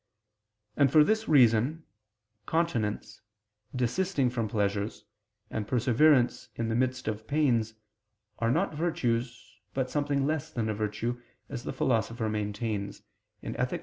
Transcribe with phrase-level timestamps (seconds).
[0.75, 1.83] And for this reason,
[2.47, 3.19] continency,
[3.75, 5.05] desisting from pleasures,
[5.51, 7.75] and perseverance in the midst of pains,
[8.39, 13.03] are not virtues, but something less than a virtue, as the Philosopher maintains
[13.43, 13.79] (Ethic.